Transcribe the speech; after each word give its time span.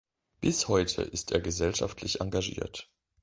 Bis 0.39 0.67
heute 0.67 1.03
ist 1.03 1.31
er 1.31 1.39
gesellschaftlich 1.41 2.21
engagiert. 2.21 2.89